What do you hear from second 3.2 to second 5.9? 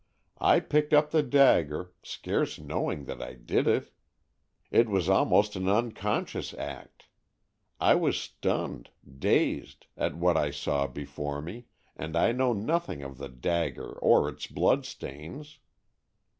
I did it! It was almost an